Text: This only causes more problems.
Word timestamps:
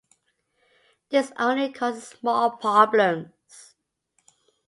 This 1.09 1.31
only 1.37 1.71
causes 1.71 2.15
more 2.23 2.57
problems. 2.57 3.75